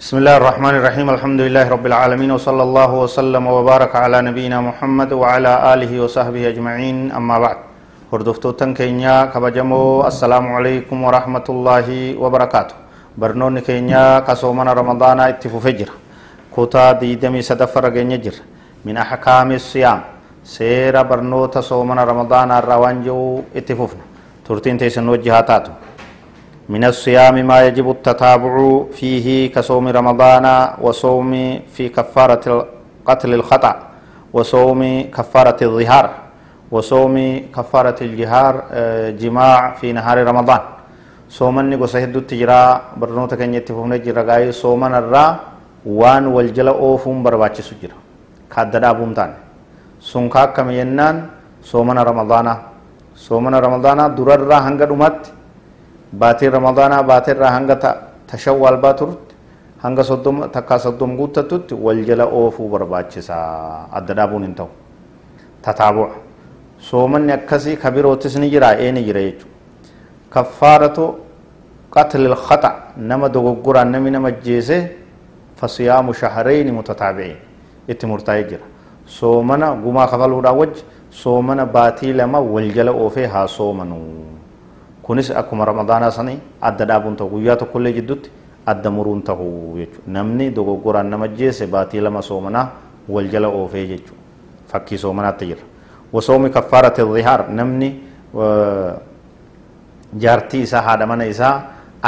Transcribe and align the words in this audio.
بسم 0.00 0.16
الله 0.20 0.36
الرحمن 0.40 0.74
الرحيم 0.80 1.06
الحمد 1.16 1.40
لله 1.46 1.64
رب 1.76 1.84
العالمين 1.92 2.30
وصلى 2.36 2.62
الله 2.68 2.90
وسلم 3.04 3.44
وبارك 3.56 3.92
على 4.04 4.18
نبينا 4.28 4.58
محمد 4.68 5.10
وعلى 5.12 5.52
آله 5.76 5.92
وصحبه 6.04 6.42
أجمعين 6.52 7.12
أما 7.12 7.36
بعد 7.44 7.58
هردفتوتن 8.12 8.70
كينيا 8.80 9.28
كبجمو 9.32 10.08
السلام 10.10 10.44
عليكم 10.56 10.96
ورحمة 11.06 11.46
الله 11.54 11.88
وبركاته 12.22 12.76
برنون 13.20 13.60
كينيا 13.60 14.24
كسومنا 14.24 14.72
رمضان 14.80 15.20
اتفو 15.20 15.58
فجر 15.60 15.88
كوتا 16.54 16.96
ديدمي 17.00 17.40
سدفر 17.44 17.84
جر 18.24 18.36
من 18.86 18.96
أحكام 19.04 19.48
الصيام 19.60 20.00
سير 20.56 20.96
برنوتا 21.10 21.60
صومنا 21.60 22.02
رمضان 22.12 22.48
الروانجو 22.60 23.20
اتفوفنا 23.58 24.04
ترتين 24.48 24.80
تيسن 24.80 25.04
وجهاتاتو 25.12 25.72
من 26.70 26.84
الصيام 26.86 27.34
ما 27.50 27.66
يجب 27.66 27.90
التتابع 27.90 28.54
فيه 28.98 29.26
كصوم 29.54 29.88
رمضان 29.90 30.46
وصوم 30.78 31.30
في 31.74 31.84
كفارة 31.96 32.46
قتل 33.08 33.30
الخطأ 33.34 33.74
وصوم 34.36 34.80
كفارة 35.16 35.58
الظهار 35.66 36.06
وصوم 36.70 37.16
كفارة 37.56 37.98
الجهار 38.06 38.54
جماع 39.22 39.58
في 39.78 39.86
نهار 39.98 40.18
رمضان. 40.30 40.62
صومني 41.38 41.74
قصهد 41.82 42.16
التجرى 42.16 42.62
برنوتا 43.00 43.36
كان 43.38 43.54
يتفون 43.54 43.92
جرى 44.04 44.22
غاي 44.28 44.52
صومن 44.62 44.94
الرا 44.94 45.26
وان 45.86 46.24
والجل 46.34 46.68
أوفون 46.68 47.22
برباچ 47.22 47.56
سجرى 47.68 47.96
كاددا 48.52 48.90
بومتان 48.98 49.30
سنكا 50.10 50.44
كم 50.54 50.70
ينان 50.70 51.16
صومن 51.70 51.98
رمضان 52.10 52.46
صومن 53.26 53.54
رمضان 53.66 53.98
درر 54.14 54.52
هنگا 54.66 54.86
baateen 56.18 56.52
ramadaanaa 56.52 57.02
baateerraa 57.02 57.50
hanga 57.50 57.76
tashawwaal 58.26 58.76
baaturutti 58.76 59.34
hanga 59.82 60.04
soddoma 60.04 60.48
takkaa 60.48 60.78
soddom 60.78 61.16
guuttattutti 61.16 61.74
wal 61.74 62.04
jala 62.04 62.24
oofuu 62.26 62.68
barbaachisaa. 62.68 63.88
Adda 63.92 64.14
dhaabuun 64.14 64.42
hin 64.42 64.54
ta'u. 64.54 64.68
Tataabu'a. 65.62 66.10
Soomanni 66.78 67.32
akkasii 67.32 67.76
kabiroottis 67.76 68.36
ni 68.36 68.50
jira 68.50 68.74
ee 68.78 68.92
ni 68.92 69.02
jira 69.04 69.20
jechuudha. 69.20 69.54
Kaffaaratu 70.30 71.14
qatlil 71.90 72.34
khata 72.34 72.72
nama 72.96 73.28
dogoggoraan 73.28 73.90
namni 73.92 74.10
nama 74.10 74.30
jeese 74.30 74.96
fasiyaamu 75.56 76.14
shahareyni 76.14 76.72
mutataabi'iin. 76.72 77.36
Itti 77.88 78.06
murtaa'ee 78.06 78.44
jira. 78.44 78.64
Soomana 79.06 79.74
gumaa 79.74 80.06
kafaluudhaan 80.06 80.56
wajji 80.58 80.84
soomana 81.10 81.66
baatii 81.66 82.12
lama 82.12 82.40
wal 82.40 82.70
jala 82.72 82.92
oofee 82.92 83.26
haa 83.26 83.46
soomanuu. 83.46 84.39
Kunis 85.10 85.30
akkuma 85.34 85.64
ramadaanaa 85.66 86.10
sanii 86.14 86.38
adda 86.68 86.84
dhaabuun 86.88 87.16
ta'u 87.18 87.28
guyyaa 87.30 87.56
tokkollee 87.60 87.90
jidduutti 87.96 88.30
adda 88.72 88.90
muruun 88.96 89.22
ta'u 89.28 89.46
jechuudha 89.78 90.12
namni 90.16 90.50
dogoggoraan 90.58 91.10
nama 91.10 91.26
jeesse 91.40 91.66
baatii 91.66 92.00
lama 92.06 92.22
soomanaa 92.22 92.66
wal 93.14 93.26
jala 93.32 93.48
oofee 93.60 93.82
jechuudha 93.88 94.22
fakkii 94.72 94.98
soomanaatti 95.04 95.46
jira 95.48 95.62
wasoomi 96.12 96.50
kaffaarati 96.56 97.02
dhihaar 97.14 97.42
namni 97.60 97.88
jaartii 100.26 100.62
isaa 100.68 100.82
haadha 100.90 101.06
mana 101.14 101.24
isaa 101.32 101.54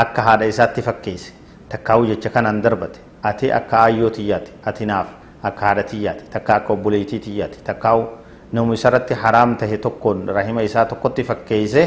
akka 0.05 0.23
haadha 0.29 0.47
isaatti 0.53 0.83
fakkeesse 0.91 1.33
takkaa'u 1.75 2.07
jecha 2.13 2.31
kanaan 2.37 2.63
darbate 2.69 3.01
ati 3.33 3.53
akka 3.59 3.79
aayyoo 3.81 4.11
tiyyaati 4.21 4.53
ati 4.75 4.87
naaf 4.93 5.09
akka 5.51 5.67
haadha 5.67 5.83
tiyyaati 5.97 6.25
takka 6.37 6.55
akka 6.61 6.73
obboleetii 6.79 7.19
tiyyaati 7.27 7.59
takkaa'u 7.73 8.07
namu 8.53 8.73
isarratti 8.81 9.15
haraam 9.27 9.57
tahe 9.67 9.79
tokkoon 9.91 10.25
rahima 10.39 10.63
isaa 10.71 10.85
tokkotti 10.95 11.25
fakkeesse 11.35 11.87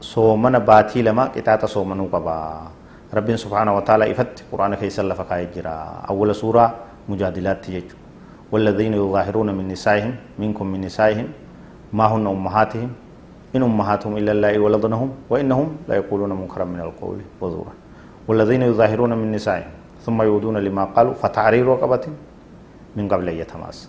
soomana 0.00 0.60
baatii 0.60 1.02
lama 1.02 1.28
qixaaxa 1.34 1.68
soomanuu 1.68 2.08
qaba 2.10 2.70
rabbiin 3.12 3.38
wa 3.48 3.82
ta'ala 3.82 4.06
ifatti 4.06 4.44
quraana 4.50 4.76
keessa 4.76 5.02
lafa 5.02 5.24
kaa'ee 5.24 5.48
jira 5.54 6.04
awwala 6.08 6.34
suuraa 6.34 6.70
mujaadilaatti 7.08 7.72
jechuudha 7.72 8.02
والذين 8.52 8.94
يظاهرون 8.94 9.54
من 9.54 9.68
نسائهم 9.68 10.14
منكم 10.38 10.66
من 10.66 10.80
نسائهم 10.80 11.28
ما 11.92 12.04
هن 12.12 12.26
أمهاتهم 12.26 12.90
إن 13.56 13.62
أمهاتهم 13.62 14.16
إلا 14.16 14.32
الله 14.32 14.58
ولدنهم 14.58 15.10
وإنهم 15.30 15.76
لا 15.88 15.94
يقولون 15.94 16.32
منكرا 16.32 16.64
من 16.64 16.80
القول 16.80 17.18
وزورا. 17.40 17.72
والذين 18.28 18.62
يظاهرون 18.62 19.12
من 19.16 19.32
نسائهم 19.32 19.72
ثم 20.04 20.22
يعودون 20.22 20.56
لما 20.56 20.84
قالوا 20.84 21.14
فتعرير 21.14 21.66
رقبة 21.66 22.04
من 22.96 23.08
قبل 23.08 23.28
أن 23.28 23.36
يتماسا 23.36 23.88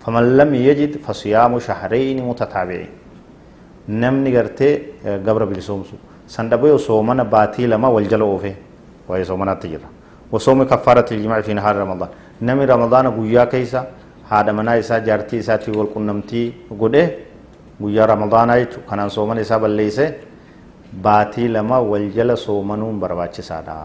فمن 0.00 0.36
لم 0.36 0.54
يجد 0.54 0.96
فصيام 0.96 1.58
شهرين 1.58 2.28
متتابعين 2.28 2.88
namni 3.88 4.30
gartee 4.32 4.94
gabra 5.24 5.46
bilisoomsu 5.46 5.96
san 6.26 6.48
dhabee 6.50 6.78
soomana 6.78 7.24
baatii 7.24 7.66
lama 7.66 7.88
wal 7.90 8.08
jala 8.08 8.24
oofe 8.24 8.56
waa'ee 9.08 9.24
soomanaatti 9.24 9.68
jira 9.68 9.88
وصوم 10.32 10.68
كفارة 10.68 11.08
الجماع 11.16 11.40
في 11.40 11.56
نهار 11.56 11.76
رمضان۔ 11.76 12.08
نمي 12.42 12.64
رمضان 12.68 13.06
غويا 13.16 13.44
كيسا 13.48 13.80
هذا 14.28 14.52
منا 14.52 14.78
إسا 14.78 14.98
جارتي 14.98 15.40
إسا 15.40 15.56
تي 15.56 15.72
والقنمتي 15.72 16.52
غده 16.80 17.04
غويا 17.80 18.04
رمضان 18.04 18.50
يجو 18.60 18.84
كان 18.84 19.08
صومن 19.08 19.38
إسا 19.40 19.56
بليسه 19.56 20.06
باتي 21.04 21.48
لما 21.48 21.78
والجل 21.90 22.36
صومنون 22.36 23.00
برباچ 23.00 23.40
سادا۔ 23.40 23.76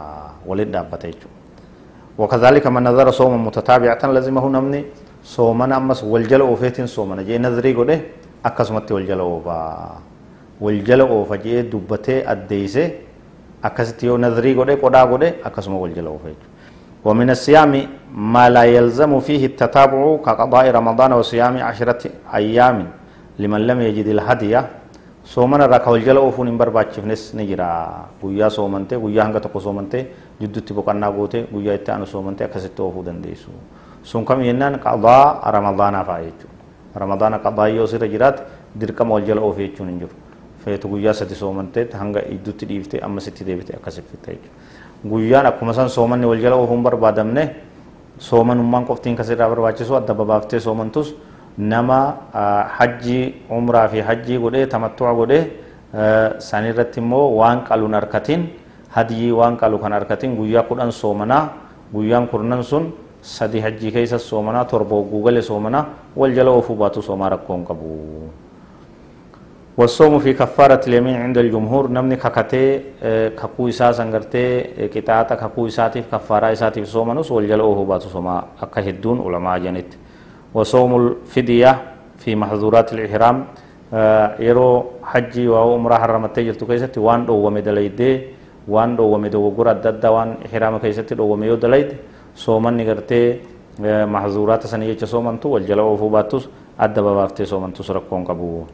ولد 0.48 0.72
دابته 0.72 1.08
يجو 1.08 1.30
وكذلك 2.20 2.68
من 2.68 2.84
نظر 2.84 3.08
صوما 3.12 3.38
متتابعة 3.48 4.04
لازمه 4.04 4.46
نمني 4.56 4.82
صومن 5.24 5.72
أمس 5.72 6.04
والجل 6.04 6.42
أوفيتين 6.42 6.88
صومن 6.92 7.24
جي 7.24 7.40
نظري 7.40 7.72
غده 7.80 8.00
akkasumatti 8.44 8.94
wal 8.94 9.06
jala 9.08 9.24
oofaa 9.24 9.98
wal 10.62 10.80
jala 10.88 11.04
oofa 11.04 11.38
jee 11.38 11.64
dubbatee 11.64 12.24
addeeyse 12.34 12.84
akkasitti 13.62 14.06
yoo 14.06 14.18
nadrii 14.18 14.54
godhe 14.56 14.76
qodhaa 14.84 15.06
godhe 15.08 15.30
akkasuma 15.44 15.78
wal 15.78 15.94
jala 15.96 16.10
oofa 16.10 16.28
jechuudha 16.34 16.52
ومن 17.04 17.30
الصيام 17.36 17.74
ما 18.16 18.48
لا 18.50 18.64
يلزم 18.64 19.12
فيه 19.28 19.44
التتابع 19.52 20.02
كقضاء 20.26 20.66
رمضان 20.72 21.12
وصيام 21.20 21.56
عشرة 21.60 22.02
أيام 22.40 22.78
لمن 23.40 23.62
لم 23.68 23.80
يجد 23.92 24.08
الهدية 24.16 24.62
soomana 25.28 25.68
irraa 25.68 25.80
ka 25.84 25.92
wal 25.92 26.00
jala 26.04 26.20
oofuun 26.24 26.48
hin 26.48 26.56
barbaachifnes 26.58 27.34
ni 27.36 27.44
jira 27.48 27.68
guyyaa 28.24 28.50
soomante 28.50 28.96
guyyaa 29.00 29.24
hanga 29.28 29.40
tokko 29.44 29.60
soomante 29.60 30.00
jidduutti 30.40 30.74
boqonnaa 30.74 31.12
goote 31.12 31.44
guyyaa 31.52 31.76
itti 31.76 31.92
aanu 31.92 32.08
soomante 32.08 32.44
akkasitti 32.48 32.82
oofuu 32.82 33.04
dandeessu 33.04 33.52
sun 34.04 34.24
kam 34.26 34.40
jennaan 34.44 34.80
qadaa 34.80 35.52
ramadaanaa 35.52 36.04
fa'a 36.08 36.22
jechuudha 36.24 36.63
ramadaana 36.96 37.40
qabaayee 37.40 37.76
yoo 37.78 37.88
sirra 37.88 38.08
jiraate 38.08 38.44
dirqama 38.80 39.14
wal 39.16 39.26
jala 39.26 39.42
oofee 39.42 39.68
jechuun 39.68 39.90
hin 39.90 40.00
jiru 40.00 40.14
feetu 40.66 40.88
guyyaa 40.88 41.14
sadi 41.14 41.36
soomanteetti 41.36 41.98
hanga 41.98 42.22
idduutti 42.36 42.66
dhiiftee 42.70 43.02
amma 43.02 43.22
sitti 43.22 43.44
deebite 43.46 43.76
akkasitti 43.76 44.18
jechuudha 44.28 44.50
guyyaan 45.10 45.46
akkuma 45.52 45.74
san 45.74 45.90
soomanni 45.90 46.26
wal 46.26 46.40
jala 46.40 46.56
oofuun 46.56 46.84
barbaadamne 46.84 47.44
soomanummaan 48.20 48.86
qoftiin 48.86 49.16
kasirraa 49.16 49.50
barbaachisu 49.50 49.96
adda 49.96 50.14
babaaftee 50.14 50.60
soomantus 50.60 51.14
nama 51.58 52.00
hajjii 52.78 53.24
umraa 53.50 53.88
fi 53.88 54.00
hajjii 54.02 54.38
godhee 54.46 54.66
tamattu'a 54.68 55.14
godhee 55.14 55.44
sanirratti 56.40 57.00
immoo 57.00 57.26
waan 57.40 57.62
qaluun 57.68 57.94
harkatiin 57.94 58.50
hadiyii 58.90 59.32
waan 59.32 59.58
qalu 59.58 59.78
kan 59.80 59.92
harkatiin 59.94 60.36
guyyaa 60.36 60.64
kudhan 60.64 60.92
soomanaa 60.92 61.44
guyyaan 61.94 62.28
kurnan 62.28 62.64
sun 62.64 62.94
sadi 63.24 63.60
hajjii 63.66 63.92
keessa 63.96 64.20
soomanaa 64.20 64.66
torba 64.72 64.96
hogguu 65.00 65.24
gale 65.24 65.42
soomanaa 65.42 65.86
wal 66.16 66.34
jala 66.38 66.52
oofuu 66.52 66.76
baatu 66.76 67.02
soomaa 67.02 67.30
rakkoon 67.36 67.64
qabu 67.66 67.90
والصوم 69.78 70.20
في 70.20 70.34
كفارة 70.34 70.86
اليمين 70.88 71.16
عند 71.16 71.38
الجمهور 71.38 71.90
نمني 71.90 72.16
ككتي 72.16 72.66
ككو 73.34 73.74
إسا 73.74 73.92
سنغرتي 73.98 74.46
كتاتا 74.94 75.36
ككو 75.36 75.68
إساتي 75.68 76.06
كفارة 76.12 76.52
إساتي 76.54 76.86
صومنوس 76.86 77.32
والجلوه 77.32 77.86
باتو 77.86 78.08
صوما 78.14 78.36
أكهدون 78.62 79.18
علماء 79.26 79.58
جنت. 79.66 79.92
وصوم 80.54 80.92
الفدية 81.02 81.72
في 82.22 82.36
محظورات 82.36 82.94
الإحرام 82.94 83.38
يرو 84.48 84.70
حجي 85.04 85.48
وعمرة 85.50 85.96
حرمت 86.02 86.40
جلتو 86.40 86.66
كيستي 86.70 87.00
وان 87.00 87.26
دو 87.26 87.34
ومدليدي 87.46 88.12
وان 88.70 88.96
دو 88.96 89.10
ومدو 89.10 89.42
وقرى 89.42 89.72
الدد 89.72 90.06
وان 90.06 90.30
إحرام 90.46 90.78
كيستي 90.78 91.16
دو 91.18 91.26
وميو 91.34 91.56
دليد 91.56 91.90
soomanni 92.36 92.86
gartee 92.86 93.42
mahzuuraata 94.08 94.68
sanii 94.68 94.88
jecha 94.88 95.08
soomantu 95.08 95.52
wal 95.52 95.66
jala 95.66 95.84
oofuu 95.84 96.10
baattus 96.10 96.50
adda 96.78 97.02
babaaftee 97.02 97.46
soomantus 97.46 97.90
rakkoon 97.90 98.26
qabu 98.26 98.66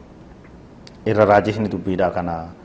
irra 1.06 1.24
raajihni 1.24 1.68
dubbiidha 1.68 2.10
kana 2.10 2.60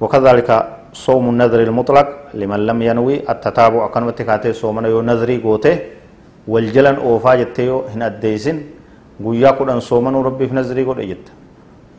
وكذلك 0.00 0.50
صوم 0.94 1.24
النذر 1.34 1.60
المطلق 1.68 2.08
لمن 2.38 2.60
لم 2.70 2.78
ينوي 2.82 3.26
التتابع 3.30 3.86
أكنمت 3.90 4.22
كاتي 4.22 4.52
صومنا 4.54 4.88
يو 4.88 5.02
نذري 5.02 5.42
قوته 5.42 5.74
والجلن 6.46 6.96
أوفا 7.02 7.34
جتيو 7.34 7.90
هن 7.90 8.02
أديسن 8.02 8.78
guyyaa 9.18 9.52
kudhan 9.58 9.80
soomanuu 9.82 10.22
rabbiif 10.22 10.52
nazrii 10.54 10.84
godhe 10.86 11.06
jetta 11.06 11.32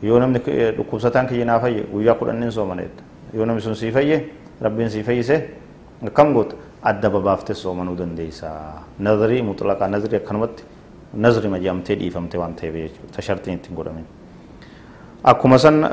yoo 0.02 0.18
namni 0.20 0.40
dhukkubsataan 0.76 1.26
kiyya 1.28 1.60
fayye 1.60 1.84
guyyaa 1.92 2.14
kudhan 2.16 2.40
nin 2.40 2.52
soomaneetta 2.52 3.02
yoo 3.36 3.44
namni 3.44 3.60
sun 3.60 3.74
sii 3.76 3.92
fayye 3.92 4.16
rabbiin 4.60 4.88
sii 4.88 5.02
fayyise 5.02 5.36
akkam 6.06 6.32
goota 6.32 6.56
adda 6.82 7.10
babaaftee 7.10 7.54
soomanuu 7.54 7.96
dandeessa 7.98 8.50
nazarii 8.98 9.42
mutlaqaa 9.42 9.88
nazarii 9.88 10.16
akkanumatti 10.16 10.64
nazri 11.14 11.48
majaamtee 11.48 11.96
dhiifamte 12.00 12.38
waan 12.38 12.54
ta'eef 12.54 12.74
jechuudha 12.74 13.12
ta 13.16 13.22
shartiin 13.22 13.56
ittiin 13.58 13.76
godhamin 13.76 14.04
akkuma 15.32 15.58
san 15.58 15.84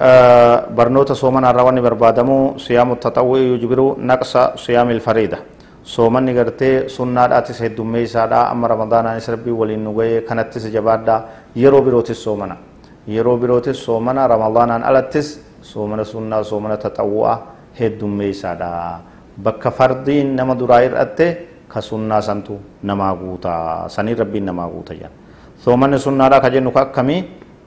barnoota 0.75 1.15
soomanaa 1.15 1.51
irraa 1.51 1.65
wanni 1.69 1.81
barbaadamu 1.81 2.37
siyaamu 2.65 2.95
taxawwii 2.95 3.47
yujibiru 3.51 3.87
naqsa 4.11 4.51
siyaamil 4.55 4.99
fariida 4.99 5.37
soomanni 5.83 6.33
gartee 6.33 6.89
sunnaadhaatis 6.89 7.59
heddummeeysaadha 7.65 8.39
amma 8.53 8.67
ramadaanaanis 8.67 9.27
rabbii 9.27 9.51
waliin 9.61 9.83
nu 9.83 9.93
ga'ee 9.99 10.21
kanattis 10.21 10.71
jabaadha 10.71 11.21
yeroo 11.55 11.81
birootis 11.81 12.23
soomana 12.23 12.55
yeroo 13.07 13.37
birootis 13.37 13.83
soomana 13.85 14.27
ramadaanaan 14.27 14.83
alattis 14.83 15.27
soomana 15.61 16.03
sunnaa 16.05 16.43
soomana 16.43 16.77
taxawwu'a 16.77 17.37
heddummeeysaadha 17.79 18.99
bakka 19.37 19.71
fardiin 19.71 20.35
nama 20.35 20.55
duraa 20.55 20.81
ir'atte 20.83 21.25
ka 21.69 21.81
sunnaa 21.81 22.21
santu 22.21 22.57
namaa 22.83 23.13
guuta 23.15 23.51
sanii 23.87 24.15
rabbiin 24.15 24.45
namaa 24.45 24.67
guuta 24.67 24.93
jedha 24.93 25.11
soomanni 25.63 25.99
sunnaadha 25.99 26.41
ka 26.41 26.49
jennu 26.49 26.71
ka 26.71 26.81
akkamii 26.89 27.21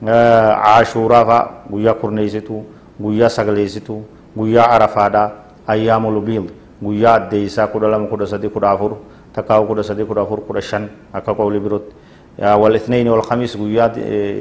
caashuuraa 0.05 1.25
fa'a 1.25 1.49
guyyaa 1.71 1.95
kurneessituu 1.95 2.65
guyyaa 3.03 3.29
sagaleessituu 3.29 4.03
guyyaa 4.37 4.69
arafaadhaa 4.77 5.31
ayyaamul 5.67 6.21
biid 6.21 6.51
guyyaa 6.83 7.15
addeeysaa 7.15 7.67
kudha 7.67 7.89
lama 7.89 8.07
kudha 8.07 8.27
sadi 8.27 8.49
kudha 8.49 8.71
afur 8.71 8.97
takkaa 9.33 9.63
kudha 9.63 9.83
sadi 9.83 10.05
kudha 10.05 10.23
afur 10.23 10.41
kudha 10.47 10.63
shan 10.63 10.89
akka 11.13 11.35
qawli 11.35 11.61
birootti 11.61 11.95
والاثنين 12.41 13.09
والخميس 13.09 13.57
قويا 13.57 13.93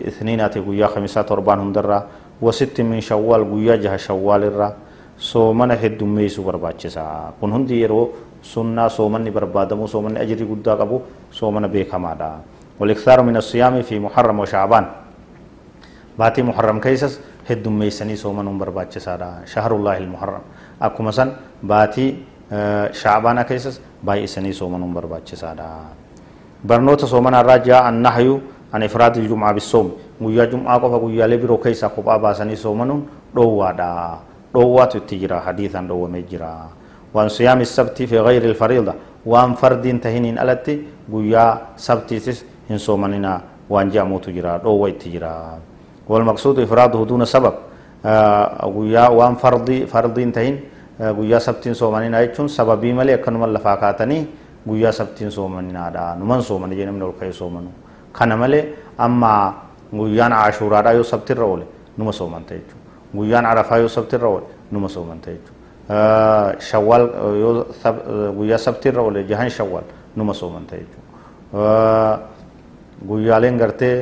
اثنينات 0.08 0.58
قويا 0.58 0.88
خميسات 0.88 1.30
تربان 1.30 1.60
هندرا 1.60 2.08
وست 2.42 2.82
من 2.82 3.02
شوال 3.02 3.44
قويا 3.52 3.75
جه 3.75 3.98
شوال 3.98 4.72
soomana 5.19 5.75
heddummeessuu 5.75 6.44
barbaachisa 6.44 7.04
kun 7.39 7.51
hundi 7.51 7.81
yeroo 7.81 8.06
sunnaa 8.42 8.89
soomanni 8.89 9.31
barbaadamu 9.31 9.88
soomanni 9.88 10.19
ajirii 10.24 10.48
guddaa 10.48 10.80
qabu 10.80 11.01
soomana 11.31 11.68
beekamaadha 11.68 12.31
في 12.80 14.00
محرم 14.00 14.39
وشعبان 14.39 14.86
باتي 16.19 16.42
محرم 16.48 16.80
كيسس 16.80 17.19
هدوم 17.50 17.80
ميسني 17.80 18.16
سومن 18.16 18.48
برباچ 18.57 18.98
سادا 18.98 19.44
شهر 19.51 19.75
الله 19.75 19.98
المحرم 19.98 20.44
اكو 20.81 21.04
مثلا 21.04 21.31
باتي 21.63 22.06
شعبان 22.95 23.42
كيسس 23.44 23.83
باي 24.04 24.27
سني 24.27 24.56
سومن 24.56 24.94
برباچ 24.95 25.36
سادا 25.36 25.69
برنوت 26.63 27.04
سومن 27.06 27.36
الرجاء 27.36 27.83
النهي 27.89 28.30
عن 28.74 28.81
افراد 28.83 29.13
الجمعه 29.18 29.51
بالصوم 29.51 29.88
guyyaa 30.19 30.51
jum'aa 30.51 30.80
qofa 30.83 31.00
guyyaalee 31.00 31.39
biroo 31.39 31.63
keessaa 31.63 31.95
kophaa 31.95 32.19
baasanii 32.19 32.60
soomanuun 32.60 33.07
dhoowwaadha 33.36 33.88
jira 34.54 35.40
hadiisan 35.40 35.88
dhoowwamee 35.88 36.24
jira 36.24 36.69
waan 37.13 37.30
siyaami 37.30 37.66
sabtii 37.66 38.07
fi 38.07 38.16
gayri 38.16 38.48
ilfariida 38.50 38.94
waan 39.25 39.56
fardiin 39.56 40.00
tahiniin 40.00 40.38
alatti 40.38 40.88
guyyaa 41.12 41.57
sabtiitis 41.75 42.46
hin 42.69 42.80
soomanina 42.80 43.42
waan 43.69 43.92
je'amuutu 43.92 44.31
jira 44.31 44.57
dhoowwa 44.60 44.90
itti 44.90 45.10
jira 45.12 45.57
والمقصود 46.10 46.60
إفراده 46.66 47.06
دون 47.06 47.22
سبب 47.25 47.54
guyyaa 48.74 49.10
waan 49.13 49.36
fardii 49.38 49.86
fardiin 49.86 50.31
tahin 50.31 50.56
guyyaa 51.16 51.40
sabtiin 51.40 51.75
soomanin 51.75 52.13
jechuun 52.18 52.50
sababii 52.50 52.94
malee 52.94 53.13
akkanuma 53.13 53.48
lafaa 53.54 53.78
kaatanii 53.78 54.25
guyyaa 54.68 54.92
sabtiin 54.92 55.31
soomaninaadha 55.31 56.16
numan 56.16 56.42
soomani 56.42 56.75
jee 56.75 56.86
namni 56.86 57.04
ol 57.04 57.12
ka'ee 57.19 57.31
soomanu 57.34 57.69
kana 58.12 58.38
malee 58.38 58.63
amma 58.98 59.54
guyyaan 59.94 60.34
ashuuraadha 60.34 60.92
yoo 60.98 61.04
sabtirra 61.04 61.46
oole 61.46 61.66
numa 61.98 62.12
soomanta 62.12 62.54
jechuudha 62.57 62.88
guyyaan 63.16 63.46
arafaa 63.46 63.78
yoo 63.78 63.88
sabtirra 63.90 64.28
oole 64.30 64.46
numa 64.72 64.90
soomanta 64.90 65.32
jechuudha 65.32 66.56
shawwaal 66.70 67.06
yoo 67.42 67.66
guyyaa 68.38 68.58
sabtirra 68.58 69.02
oole 69.04 69.24
jahan 69.32 69.50
shawwaal 69.50 69.84
numa 70.16 70.34
soomanta 70.34 70.76
jechuudha 70.78 72.20
guyyaaleen 73.08 73.58
gartee 73.58 73.96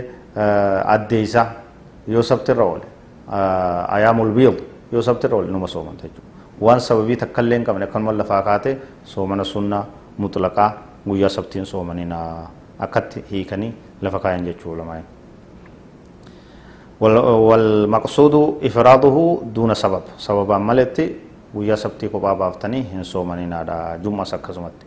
addeeysaa 0.96 1.48
yoo 2.08 2.22
sabtirra 2.32 2.64
oole 2.66 2.86
ayaamul 3.98 4.32
biid 4.40 4.58
yoo 4.92 5.02
sabtirra 5.02 5.36
oole 5.38 5.48
numa 5.52 5.68
soomanta 5.68 6.04
jechuudha 6.08 6.32
waan 6.62 6.80
sababii 6.82 7.16
takka 7.24 7.42
illee 7.42 7.58
hin 7.60 7.66
qabne 7.66 7.86
akkanuma 7.88 8.12
lafaa 8.22 8.42
kaate 8.50 8.78
soomana 9.04 9.44
sunnaa 9.44 9.86
mutlaqaa 10.18 10.72
guyyaa 11.10 11.30
sabtiin 11.30 11.66
soomanina 11.66 12.18
akkatti 12.86 13.24
hiikanii 13.32 13.74
lafa 14.02 14.20
kaayan 14.20 14.46
jechuu 14.46 14.76
lamaan 14.78 15.04
والمقصود 17.00 18.36
إفراده 18.64 19.16
دون 19.56 19.72
سبب. 19.74 20.04
سببا 20.18 20.58
ملتي 20.58 21.06
ويا 21.56 21.76
سبتي 21.76 22.08
كوبا 22.10 22.34
بافتني 22.34 22.84
هن 22.94 23.04
سومنين 23.04 23.54
هذا 23.54 24.02
جمعة 24.04 24.24
سكزمت 24.26 24.78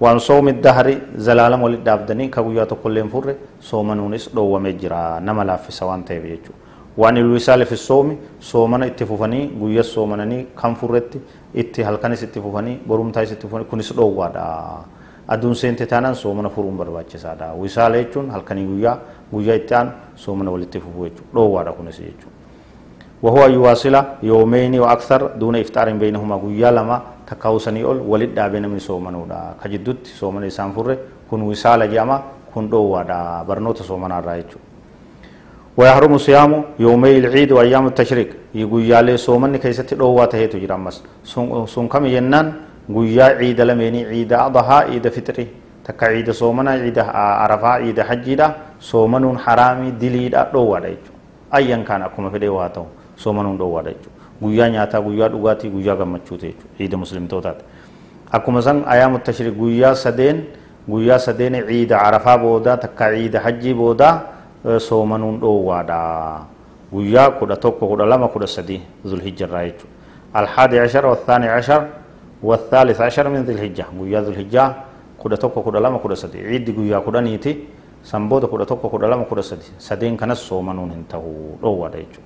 وان 0.00 0.18
صوم 0.18 0.48
الدهر 0.48 0.86
زلالم 1.16 1.62
ولد 1.62 1.84
دابدني 1.84 2.28
كويا 2.28 2.64
تقولين 2.64 3.08
فر 3.08 3.34
صومنونس 3.60 4.24
دو 4.34 4.42
ومجرا 4.54 5.18
نما 5.26 5.42
لا 5.48 5.56
في 5.56 5.70
سوان 5.72 6.04
تبيجو 6.04 6.52
وان 6.98 7.16
الوصال 7.16 7.60
في 7.66 7.72
الصوم 7.72 8.08
صومن 8.40 8.82
اتفوفني 8.82 9.40
ويا 9.60 9.82
صومنني 9.82 10.38
كم 10.58 10.74
فرت 10.74 11.12
halkanis 11.54 12.22
itti 12.26 12.40
fufanii 12.42 12.80
borumtaas 12.86 13.30
itti 13.30 13.46
fufanii 13.46 13.68
kunis 13.70 13.94
dhoowwaadha 13.94 14.44
aduun 15.27 15.55
seente 15.55 15.85
taanaan 15.85 16.15
soomana 16.15 16.49
furuun 16.49 16.77
barbaachisaadha 16.77 17.53
wisaala 17.61 17.97
jechuun 18.01 18.29
halkanii 18.29 18.65
guyyaa 18.65 18.97
guyyaa 19.33 19.55
itti 19.61 19.75
aanu 19.75 19.91
soomana 20.15 20.51
walitti 20.51 20.79
fufuu 20.79 21.03
jechuudha 21.07 21.33
dhoowwaadha 21.33 21.71
kunis 21.71 21.99
jechuudha 22.01 22.39
وهو 23.23 23.41
يواصل 23.57 23.95
يومين 24.23 24.79
وأكثر 24.79 25.21
دون 25.41 25.55
إفطار 25.63 25.87
بينهما 26.03 26.35
قويا 26.43 26.71
لما 26.71 26.97
تكاوسني 27.27 27.83
أول 27.83 27.97
ولد 28.11 28.31
دابين 28.35 28.65
من 28.71 28.79
سومنو 28.79 29.25
دا 29.31 29.39
كجدت 29.61 30.07
سومن 30.19 30.43
إسان 30.47 30.71
فر 30.71 30.87
كن 31.29 31.41
وصال 31.49 31.81
جاما 31.93 32.17
كن 32.55 32.69
دوا 32.71 33.03
دا 33.03 33.43
برنوت 33.47 33.83
سومن 33.89 34.11
الرايجو 34.19 34.59
ويحرم 35.77 36.13
صيام 36.17 36.51
يومي 36.85 37.17
العيد 37.23 37.51
وأيام 37.51 37.85
التشريق 37.91 38.29
يقول 38.61 38.81
يالي 38.91 39.17
سومن 39.27 39.51
كيست 39.63 39.93
دوا 39.93 40.25
تهيتو 40.31 40.57
جرامس 40.63 40.95
سون 41.73 41.87
كم 41.91 42.05
ينان 42.15 42.47
قويا 42.88 43.24
عيد 43.40 43.60
لميني 43.60 44.04
عيد 44.04 44.32
أضحى 44.32 44.78
عيد 44.90 45.08
فطري 45.08 45.46
تكا 45.84 46.06
عيد 46.06 46.30
سومنا 46.30 46.70
عيد 46.84 46.98
عرفة 46.98 47.68
عيد 47.68 47.98
حجي 48.00 48.34
دا 48.34 48.46
سومنون 48.80 49.38
حرامي 49.44 49.90
دليل 50.02 50.34
دوا 50.52 50.78
دا 50.84 50.96
أيا 51.54 51.76
كان 51.88 52.02
أكما 52.02 52.28
فدي 52.34 52.48
واتو 52.48 52.84
soomanuun 53.16 53.58
dhoowwaadha 53.58 53.90
jechuudha 53.90 54.22
guyyaa 54.42 54.68
nyaataa 54.68 55.00
guyyaa 55.00 55.28
dhugaatii 55.28 55.70
guyyaa 55.70 55.96
gammachuuti 55.96 56.46
jechuudha 56.46 56.76
ciida 56.78 56.96
muslimtootaati 56.96 57.64
akkuma 58.32 58.62
san 58.62 58.82
ayaamu 58.86 59.18
tashriik 59.18 59.54
guyyaa 59.58 59.94
sadeen 59.94 60.44
guyyaa 60.88 61.18
sadeen 61.18 61.62
ciida 61.68 62.00
arafaa 62.02 62.38
booda 62.38 62.76
takka 62.76 63.10
ciida 63.14 63.40
hajjii 63.40 63.74
booda 63.74 64.22
soomanuun 64.78 65.40
dhoowwaadha 65.40 65.98
guyyaa 66.92 67.30
kudha 67.30 67.56
tokko 67.56 67.88
kudha 67.88 68.06
lama 68.06 68.28
kudha 68.28 68.46
sadii 68.46 68.82
zulhijjarraa 69.04 69.64
jechuudha 69.64 69.92
alhaadi 70.34 70.76
cashar 70.76 71.06
والثاني 71.06 71.48
عشر 71.48 71.82
والثالث 72.48 72.98
عشر 73.00 73.26
من 73.32 73.40
ذي 73.46 73.52
الحجة. 73.56 73.84
قويا 73.96 74.20
ذو 74.24 74.30
الحجة 74.36 74.64
كودا 75.20 75.36
توكو 75.42 75.58
كودا 75.64 75.80
لما 75.80 75.98
كودا 76.02 76.14
سدي. 76.22 76.38
عيد 76.48 76.66
قويا 76.76 76.98
كودا 77.00 77.20
نيتي 77.24 77.52
سنبودا 78.10 78.46
كودا 78.52 78.64
توكو 78.70 78.86
كودا 78.92 79.06
لما 79.08 79.24
كودا 79.24 79.42
سدي. 79.50 79.68
سدين 79.80 80.20
كنس 80.20 80.38
سومنون 80.48 80.90
انتهوا 80.98 81.64
روى 81.64 81.88
دايجو 81.94 82.22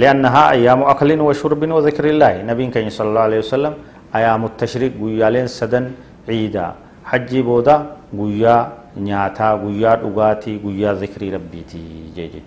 لأنها 0.00 0.42
أيام 0.56 0.80
أكل 0.92 1.20
وشرب 1.20 1.62
وذكر 1.76 2.04
الله. 2.12 2.32
نبي 2.48 2.64
كان 2.72 2.88
صلى 2.88 3.08
الله 3.10 3.24
عليه 3.28 3.40
وسلم 3.44 3.74
أيام 4.16 4.42
التشريق 4.50 4.92
قويالين 5.00 5.46
سدن 5.46 5.84
عيدا. 6.28 6.66
حجي 7.04 7.40
بودا 7.48 7.76
قويا 8.18 8.56
نياتا 8.96 9.48
قويا 9.62 9.92
دغاتي 10.02 10.52
قويا 10.64 10.90
ذكر 11.02 11.22
ربيتي 11.36 11.82
جيجو 12.16 12.40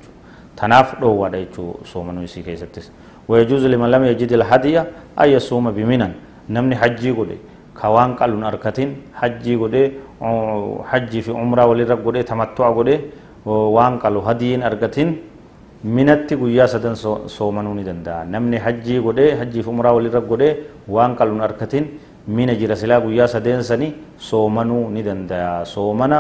تناف 0.57 0.99
دو 1.01 1.09
ودايچو 1.21 1.85
سومنو 1.91 2.21
يسي 2.25 2.41
كيستس 2.41 2.91
ويجوز 3.29 3.63
لمن 3.71 3.89
لم 3.93 4.03
يجد 4.11 4.31
الهدي 4.33 4.75
أن 5.21 5.27
يصوم 5.35 5.65
بمنن. 5.77 6.13
نمني 6.55 6.75
حجي 6.81 7.11
قولي 7.17 7.37
كوان 7.79 8.09
قالون 8.19 8.43
أركتين 8.51 8.89
حجي 9.19 9.53
قولي 9.61 9.83
حجي 10.91 11.19
في 11.25 11.31
عمره 11.41 11.63
ولرب 11.69 11.99
قولي 12.05 12.21
تمتع 12.29 12.67
قولي 12.77 12.95
وان 13.45 13.93
قالوا 14.03 14.23
هديين 14.27 14.61
أركتين 14.69 15.09
minatti 15.83 16.35
guyyaa 16.35 16.67
sadan 16.67 16.95
soomanuu 17.35 17.73
ni 17.73 17.83
danda'a 17.87 18.25
namni 18.27 18.57
hajjii 18.59 18.99
godhee 18.99 19.35
hajjiif 19.39 19.67
umraa 19.67 19.93
walirra 19.95 20.19
godhee 20.19 20.57
waan 20.95 21.15
qaluun 21.15 21.39
harkatiin 21.39 21.85
mina 22.27 22.53
jira 22.55 22.75
silaa 22.75 22.99
guyyaa 22.99 23.27
sadeen 23.27 23.63
sanii 23.63 23.93
soomanuu 24.17 24.89
ni 24.91 25.03
danda'a 25.03 25.63
soomana 25.65 26.19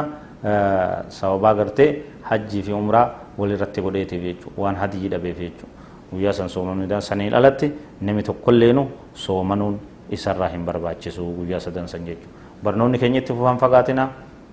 sababaa 1.09 1.53
gartee 1.59 1.89
hajjii 2.29 2.61
fi 2.67 2.71
umraa 2.71 3.05
walirratti 3.37 3.81
godheetiif 3.81 4.23
jechuudha 4.23 4.61
waan 4.63 4.75
hadiyyi 4.75 5.09
dhabeef 5.11 5.37
jechuudha 5.43 5.75
guyyaa 6.13 6.33
san 6.39 6.49
soomanuu 6.55 6.81
ni 6.83 6.87
danda'a 6.87 7.09
saniin 7.11 7.33
alatti 7.41 7.71
namni 8.01 8.23
tokkolleenu 8.23 8.87
soomanuun 9.25 9.75
isarraa 10.09 10.49
hin 10.49 10.65
barbaachisu 10.65 11.23
guyyaa 11.41 11.59
sadan 11.59 11.87
san 11.87 12.05
jechuudha 12.05 12.63
barnoonni 12.63 12.99
keenya 12.99 13.21
itti 13.21 13.33
fagaatina 13.33 14.09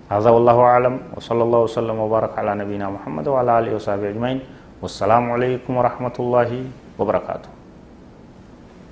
هذا 0.07 0.31
والله 0.31 0.59
أعلم 0.61 0.95
وصلى 1.19 1.43
الله 1.43 1.61
وسلم 1.67 1.97
وبارك 1.99 2.39
على 2.39 2.55
نبينا 2.63 2.87
محمد 2.91 3.27
وعلى 3.27 3.59
آله 3.59 3.75
وصحبه 3.75 4.15
أجمعين 4.15 4.41
والسلام 4.83 5.25
عليكم 5.35 5.73
ورحمة 5.77 6.17
الله 6.19 6.51
وبركاته 6.99 7.56